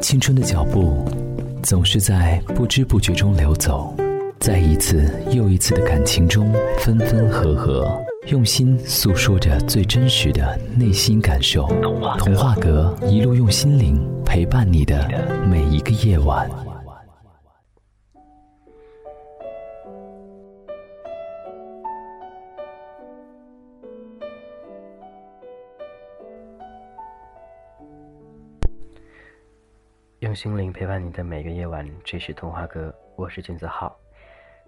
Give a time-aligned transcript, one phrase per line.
[0.00, 1.04] 青春的脚步
[1.62, 3.94] 总是在不知不觉中流走，
[4.38, 7.86] 在一次又一次的感情中分分合合，
[8.28, 11.66] 用心诉说着最真实的内心感受。
[12.18, 15.08] 童话阁一路用心灵陪伴你的
[15.48, 16.48] 每一个夜晚。
[30.26, 33.96] 用心灵陪伴你的每个夜晚，这是童话哥，我是君子浩。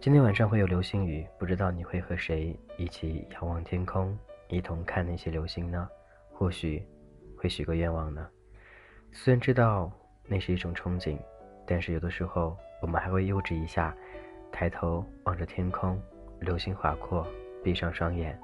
[0.00, 4.16] 今天晚上会有流星雨，不知道你会和谁一起仰望天空，
[4.46, 5.88] 一同看那些流星呢？
[6.32, 6.86] 或许
[7.36, 8.28] 会许个愿望呢？
[9.10, 9.90] 虽然知道
[10.24, 11.18] 那是一种憧憬，
[11.66, 13.92] 但是有的时候我们还会幼稚一下，
[14.52, 16.00] 抬头望着天空，
[16.38, 17.26] 流星划过，
[17.64, 18.38] 闭上双眼，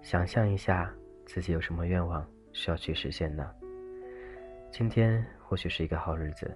[0.00, 0.90] 想象一下
[1.26, 3.46] 自己有什么愿望需要去实现呢？
[4.72, 5.22] 今天。
[5.48, 6.54] 或许是一个好日子，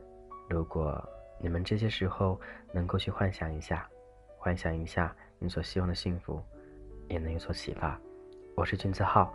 [0.50, 1.02] 如果
[1.40, 2.38] 你们这些时候
[2.74, 3.88] 能够去幻想一下，
[4.36, 6.42] 幻想一下你所希望的幸福，
[7.08, 7.98] 也能有所启发。
[8.54, 9.32] 我是君子浩，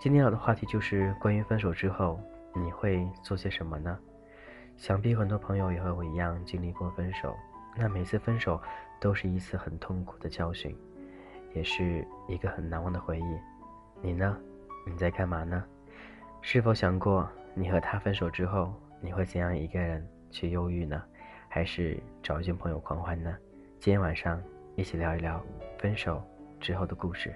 [0.00, 2.18] 今天聊的话题就是关于分手之后
[2.54, 3.98] 你会做些什么呢？
[4.78, 7.36] 想必很多朋友也和我一样经历过分手，
[7.76, 8.58] 那每次分手
[9.02, 10.74] 都是一次很痛苦的教训，
[11.52, 13.38] 也是一个很难忘的回忆。
[14.00, 14.34] 你呢？
[14.86, 15.62] 你在干嘛呢？
[16.40, 18.72] 是否想过你和他分手之后？
[19.04, 21.04] 你会怎样一个人去忧郁呢？
[21.50, 23.36] 还是找一群朋友狂欢呢？
[23.78, 24.42] 今天晚上
[24.76, 25.44] 一起聊一聊
[25.78, 26.24] 分手
[26.58, 27.30] 之后的故事。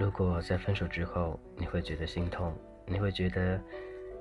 [0.00, 2.52] 如果在分手之后，你会觉得心痛，
[2.86, 3.60] 你会觉得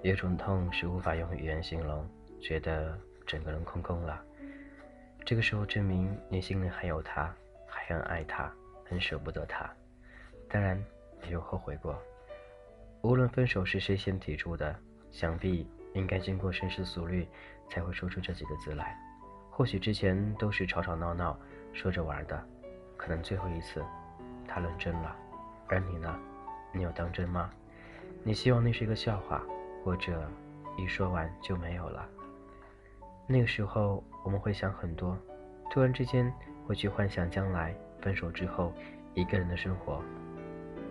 [0.03, 2.07] 有种痛是无法用语言形容，
[2.39, 4.23] 觉得整个人空空了。
[5.25, 8.53] 这个时候证明你心里还有他，还很爱他，
[8.87, 9.67] 很舍不得他。
[10.47, 10.79] 当然
[11.23, 11.99] 也有后悔过。
[13.01, 14.75] 无论分手是谁先提出的，
[15.09, 15.67] 想必。
[15.95, 17.27] 应该经过深思熟虑，
[17.67, 18.95] 才会说出这几个字来。
[19.49, 21.35] 或许之前都是吵吵闹闹，
[21.73, 22.47] 说着玩的，
[22.97, 23.83] 可能最后一次，
[24.47, 25.15] 他认真了。
[25.67, 26.13] 而你呢？
[26.73, 27.49] 你有当真吗？
[28.21, 29.41] 你希望那是一个笑话，
[29.83, 30.29] 或者
[30.77, 32.05] 一说完就没有了？
[33.25, 35.17] 那个时候我们会想很多，
[35.71, 36.31] 突然之间
[36.67, 38.73] 会去幻想将来分手之后
[39.13, 40.03] 一个人的生活。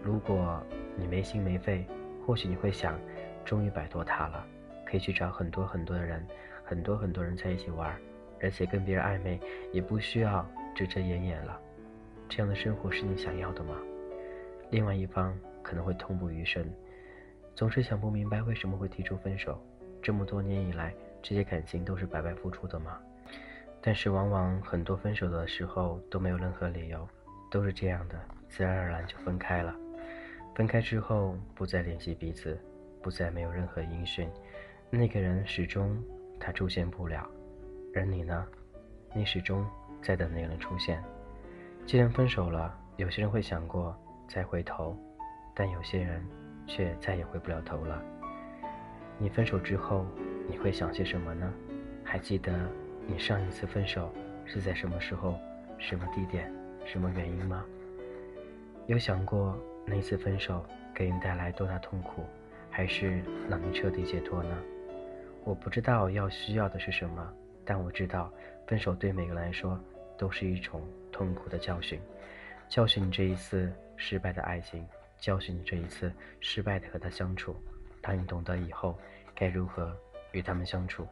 [0.02, 0.60] 如果
[0.96, 1.86] 你没心没肺，
[2.26, 2.98] 或许你会想，
[3.44, 4.46] 终于摆脱他了。
[4.94, 6.24] 可以去找很多很多的人，
[6.64, 7.92] 很多很多人在一起玩，
[8.40, 9.40] 而且跟别人暧昧
[9.72, 11.60] 也不需要遮遮掩掩了。
[12.28, 13.74] 这样的生活是你想要的吗？
[14.70, 16.64] 另外一方可能会痛不欲生，
[17.56, 19.60] 总是想不明白为什么会提出分手。
[20.00, 22.96] 这么多年以来，这些感情都是白白付出的吗？
[23.80, 27.04] 但是往往很多分手的时候都没有任何理由，
[27.50, 28.16] 都是这样的，
[28.48, 29.74] 自然而然就分开了。
[30.54, 32.56] 分开之后不再联系彼此，
[33.02, 34.30] 不再没有任何音讯。
[34.94, 35.96] 那个人始终
[36.38, 37.28] 他出现不了，
[37.94, 38.46] 而你呢？
[39.12, 39.64] 你始终
[40.02, 41.02] 在等那个人出现。
[41.86, 43.96] 既然分手了，有些人会想过
[44.28, 44.96] 再回头，
[45.54, 46.24] 但有些人
[46.66, 48.02] 却再也回不了头了。
[49.18, 50.06] 你分手之后，
[50.48, 51.52] 你会想些什么呢？
[52.02, 52.52] 还记得
[53.06, 54.12] 你上一次分手
[54.44, 55.38] 是在什么时候、
[55.78, 56.52] 什么地点、
[56.84, 57.64] 什么原因吗？
[58.86, 62.24] 有想过那次分手给你带来多大痛苦，
[62.70, 64.56] 还是让你彻底解脱呢？
[65.44, 67.32] 我不知道要需要的是什么，
[67.66, 68.32] 但我知道，
[68.66, 69.78] 分手对每个人来说
[70.16, 70.82] 都是一种
[71.12, 72.00] 痛苦的教训，
[72.66, 74.86] 教训你这一次失败的爱情，
[75.18, 76.10] 教训你这一次
[76.40, 77.54] 失败的和他相处，
[78.02, 78.98] 让你懂得以后
[79.34, 79.94] 该如何
[80.32, 81.06] 与他们相处，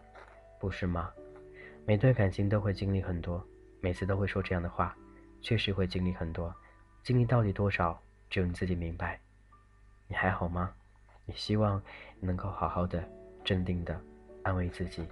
[0.58, 1.12] 不是吗？
[1.84, 3.46] 每段感情都会经历很多，
[3.80, 4.96] 每次都会说这样的话，
[5.42, 6.54] 确实会经历很多，
[7.02, 8.00] 经历到底多少，
[8.30, 9.20] 只有你自己明白。
[10.08, 10.72] 你还好吗？
[11.26, 11.82] 你希望
[12.18, 13.06] 能够好好的、
[13.44, 14.00] 镇定的。
[14.42, 15.06] 安慰自己，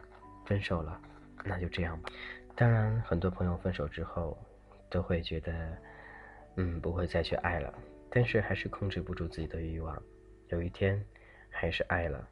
[0.44, 1.00] 分手了，
[1.44, 2.10] 那就这样吧。
[2.54, 4.36] 当然，很多朋友分手之后，
[4.88, 5.52] 都会觉得，
[6.56, 7.72] 嗯，不会再去爱了。
[8.10, 9.96] 但是还是控制不住自己的欲望，
[10.48, 11.00] 有一天，
[11.48, 12.28] 还是爱了。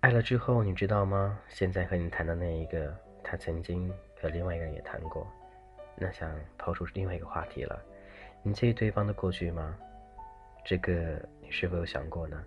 [0.00, 1.38] 爱了之后，你知道吗？
[1.48, 5.26] 现在和你谈的那一个，他曾经和另外一个人也谈过。
[5.94, 7.82] 那想抛出另外一个话题了，
[8.42, 9.76] 你介意对方的过去吗？
[10.64, 12.42] 这个你是否有想过呢？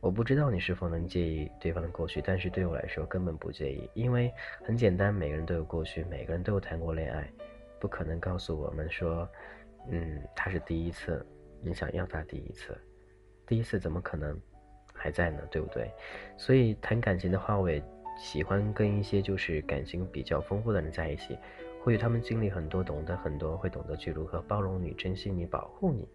[0.00, 4.32] 我不知道你是否能介意对方的过去，但是对我来说根本不介意，因为
[4.64, 7.30] 很简单，每个人都有过去，每个人都有谈过恋爱，
[7.78, 9.28] 不可能告诉我们说，
[9.90, 11.24] 嗯，他是第一次，
[11.60, 12.74] 你想要他第一次，
[13.46, 14.34] 第一次怎么可能
[14.94, 15.42] 还在呢？
[15.50, 15.90] 对不对？
[16.38, 17.82] 所以谈感情的话，我也
[18.18, 21.38] 喜欢跟一些就是感情比较丰富的人在一起，
[21.84, 26.08] 或许他们经历很多，懂得很多，会懂得去如何包容你、珍惜你、保护你，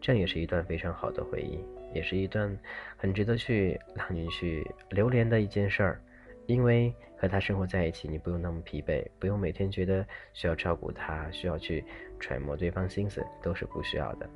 [0.00, 1.62] 这样也是一段非常好的回忆。
[1.98, 2.56] 也是一段
[2.96, 6.00] 很值得去让你去留恋的一件事儿，
[6.46, 11.84] 因为和他生活在一起，你不用那么疲惫，不用每天觉得需要照顾他，需要去
[12.20, 14.30] 揣摩对方心思，都是不需要的。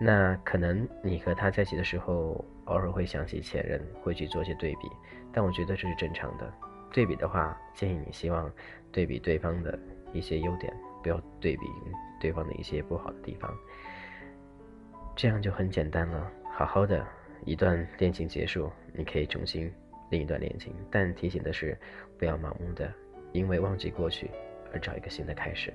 [0.00, 4.88] 那可能你和他在一起的时候，偶尔会想起前任，会去做些对比，
[5.32, 6.52] 但我觉得这是正常的。
[6.92, 8.48] 对比的话，建议你希望
[8.92, 9.76] 对比对方的
[10.12, 10.72] 一些优点，
[11.02, 11.66] 不要对比
[12.20, 13.52] 对方的一些不好的地方，
[15.16, 16.30] 这样就很简单了。
[16.56, 17.06] 好好的
[17.44, 19.70] 一段恋情结束，你可以重新。
[20.08, 21.76] 另一段恋情，但提醒的是，
[22.18, 22.90] 不要盲目的
[23.32, 24.30] 因为忘记过去
[24.72, 25.70] 而找一个新的开始，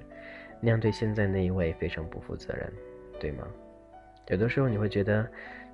[0.59, 2.73] 那样对现在那一位非常不负责任，
[3.19, 3.47] 对吗？
[4.29, 5.29] 有的时候你会觉得，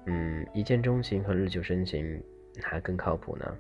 [0.08, 2.22] 嗯，一见钟情和日久生情
[2.70, 3.58] 哪更靠谱呢？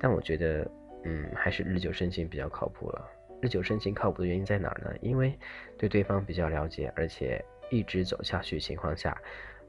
[0.00, 0.68] 但我觉得，
[1.04, 3.08] 嗯，还是日久生情比较靠谱了。
[3.40, 4.92] 日久生情靠谱的原因在哪儿呢？
[5.00, 5.38] 因为
[5.78, 7.40] 对对方比较了解，而且
[7.70, 9.16] 一直走下去情况下，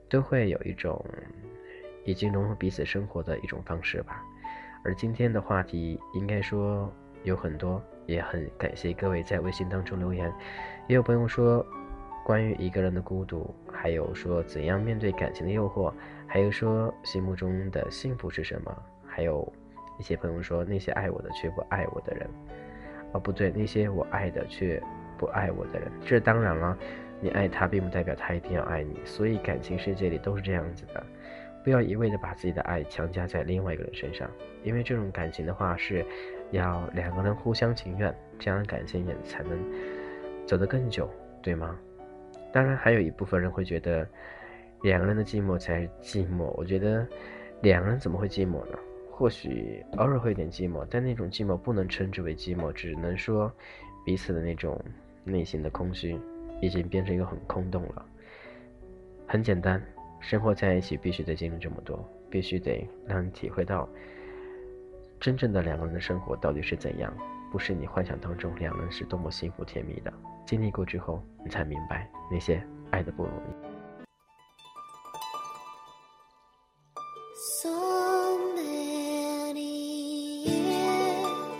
[0.09, 1.03] 都会有一种
[2.03, 4.23] 已经融入彼此生活的一种方式吧。
[4.83, 6.91] 而今天的话题应该说
[7.23, 10.33] 有很多，也很感谢各位在微信当中留言。
[10.87, 11.65] 也有朋友说
[12.25, 15.93] 关于一个人的孤独，还有说怎样面对感情的诱惑，
[16.25, 19.51] 还有说心目中的幸福是什么，还有
[19.99, 22.29] 一些朋友说那些爱我的却不爱我的人，
[23.11, 24.81] 哦不对，那些我爱的却
[25.17, 25.91] 不爱我的人。
[26.05, 26.77] 这当然了，
[27.21, 31.03] 你爱他并不代表他一定要爱你，所以感情世界里都是这样子的。
[31.63, 34.29] 不要一味的把自己的爱强加在另外一个人身上，
[34.63, 36.05] 因为这种感情的话是，
[36.51, 39.59] 要两个人互相情愿，这样的感情也才能
[40.45, 41.09] 走得更久，
[41.41, 41.77] 对吗？
[42.53, 44.07] 当然，还有一部分人会觉得，
[44.81, 46.45] 两个人的寂寞才是寂寞。
[46.55, 47.05] 我觉得，
[47.61, 48.79] 两个人怎么会寂寞呢？
[49.11, 53.51] 或许偶尔会有点寂寞，但那种寂寞不能称之为寂寞，只能说
[54.05, 54.81] 彼此的那种
[55.25, 56.17] 内心的空虚，
[56.61, 58.05] 已经变成一个很空洞了。
[59.27, 59.81] 很简单。
[60.21, 61.97] 生活在一起必须得经历这么多，
[62.29, 63.87] 必须得让你体会到
[65.17, 67.09] 真正的两个人的生活到底是怎样，
[67.49, 70.11] 不是你幻想当中两人是多么幸福甜蜜的。
[70.45, 72.61] 经历过之后，你才明白那些
[72.91, 73.69] 爱的不容易。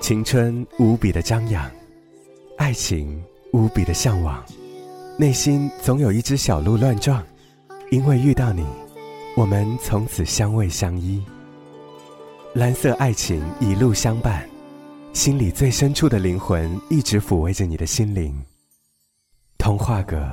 [0.02, 1.72] 青春无比的张扬，
[2.58, 3.24] 爱情
[3.54, 4.44] 无比的向往，
[5.20, 7.22] 内心总有一只小鹿乱撞。
[7.92, 8.66] 因为遇到你，
[9.36, 11.22] 我们从此相偎相依。
[12.54, 14.48] 蓝色爱情一路相伴，
[15.12, 18.34] 心里最深处的灵魂一直抚慰着你的心灵。
[19.58, 20.26] 童话阁。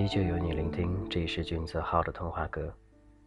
[0.00, 2.74] 依旧有你聆听，这里是君子号的童话歌。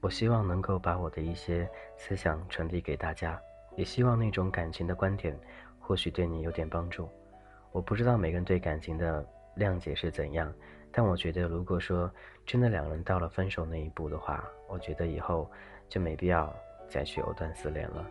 [0.02, 1.66] 我希望能够把我的一些
[1.96, 3.40] 思想传递给大家，
[3.78, 5.34] 也希望那种感情的观点
[5.80, 7.08] 或许对你有点帮助。
[7.72, 9.26] 我不知道每个人对感情的
[9.56, 10.54] 谅解是怎样，
[10.92, 12.12] 但我觉得如果说
[12.46, 15.50] 真的两人到了分手那一步的话，我觉得以后
[15.88, 16.54] 就没必要
[16.90, 18.06] 再去藕断丝连了。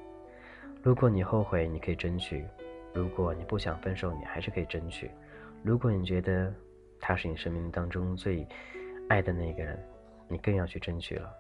[0.83, 2.43] 如果你后悔，你可以争取；
[2.95, 5.11] 如果你不想分手，你还是可以争取。
[5.63, 6.53] 如果你觉得，
[7.01, 8.47] 他是你生命当中最
[9.09, 9.79] 爱的那个人，
[10.29, 11.33] 你更要去争取了。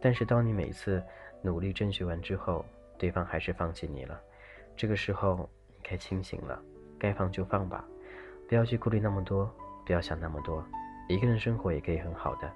[0.00, 1.02] 但是当你每次
[1.40, 2.64] 努力争取完之后，
[2.98, 4.20] 对方还是放弃你了，
[4.76, 6.60] 这个时候你该清醒了，
[6.98, 7.84] 该放就放吧，
[8.48, 9.48] 不要去顾虑那么多，
[9.86, 10.64] 不要想那么多，
[11.08, 12.50] 一个人生活也可以很好的。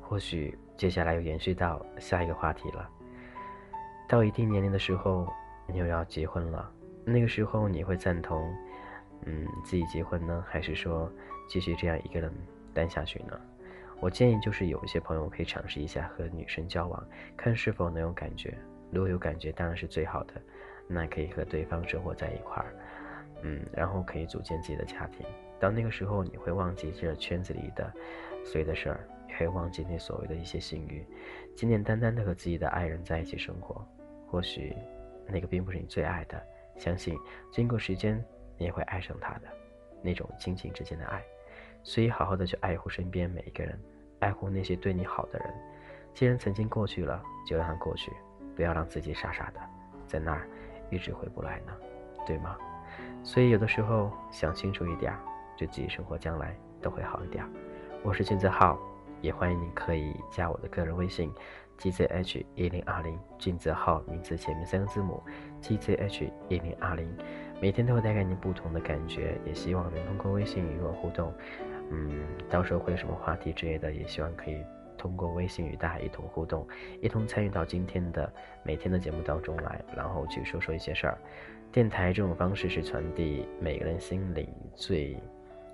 [0.00, 2.90] 或许接下来又延续到下一个话题了。
[4.08, 5.32] 到一定年龄的时候，
[5.68, 6.68] 你又要结婚了，
[7.04, 8.52] 那个时候你会赞同，
[9.26, 11.08] 嗯，自己结婚呢，还是说？
[11.50, 12.32] 继续这样一个人
[12.72, 13.38] 单下去呢？
[13.98, 17.04] 我建议就是有一些朋友可以尝试一下和女生交往，
[17.36, 18.56] 看是否能有感觉。
[18.92, 20.34] 如果有感觉，当然是最好的，
[20.86, 22.72] 那可以和对方生活在一块儿，
[23.42, 25.26] 嗯，然后可以组建自己的家庭。
[25.58, 27.92] 到那个时候，你会忘记这圈子里的
[28.44, 31.04] 所有的事儿，也会忘记那所谓的一些性欲，
[31.56, 33.84] 简简单单的和自己的爱人在一起生活。
[34.28, 34.72] 或许
[35.26, 36.40] 那个并不是你最爱的，
[36.78, 37.14] 相信
[37.50, 38.24] 经过时间，
[38.56, 39.42] 你也会爱上他的
[40.00, 41.22] 那种亲情之间的爱。
[41.82, 43.78] 所以，好好的去爱护身边每一个人，
[44.20, 45.54] 爱护那些对你好的人。
[46.12, 48.12] 既然曾经过去了，就让它过去，
[48.54, 49.60] 不要让自己傻傻的
[50.06, 50.48] 在那儿
[50.90, 51.72] 一直回不来呢，
[52.26, 52.56] 对吗？
[53.22, 55.14] 所以，有的时候想清楚一点，
[55.56, 57.44] 对自己生活将来都会好一点。
[58.02, 58.78] 我是金子浩，
[59.20, 61.32] 也欢迎你可以加我的个人微信
[61.78, 65.22] ：gzh 一零二零，金子浩名字前面三个字母
[65.62, 67.14] ：gzh 一零二零。
[67.60, 71.32] 每天都会带给你不同的感觉，也希望能通过微信与我互动。
[71.90, 74.64] 嗯，到时候会有什么话题之类的，也希望可以
[74.96, 76.66] 通过微信与大家一同互动，
[77.02, 81.18] 一同参与到今天的每天的节目当中来，然后去说说一些事儿。
[81.72, 85.16] 电台这种方式是传递每个人心里最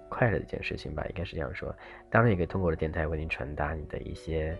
[0.09, 1.75] 快乐的一件事情吧，应该是这样说。
[2.11, 4.57] 当然也可以通过我的电台为您传达你的一些，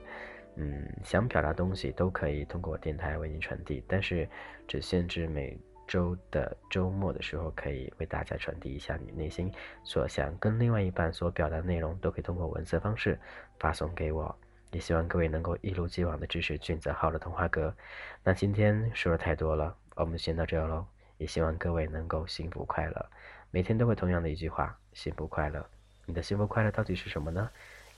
[0.55, 4.29] 嗯，想表达东西都可以通过电台为您传递，但是
[4.67, 9.53] 只限制每周的周末的时候可以为大家传递一下你内心
[9.85, 13.19] 所想跟另外一半所表达的内容，都可以通过文字方式
[13.59, 14.35] 发送给我。
[14.73, 17.75] 也希望各位能够一如既往的支持俊泽浩的童话哥。
[18.23, 20.85] 那今天说的太多了，我们先到这喽。
[21.19, 23.07] 也希望各位能够幸福快乐，
[23.51, 25.65] 每天都会同样的一句话：幸福快乐。
[26.05, 27.49] 你的幸福快乐到底是什么呢？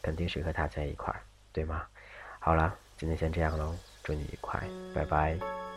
[0.01, 1.21] 肯定是和他在一块儿，
[1.53, 1.85] 对吗？
[2.39, 4.63] 好了，今天先这样喽，祝你愉快，
[4.95, 5.68] 拜拜。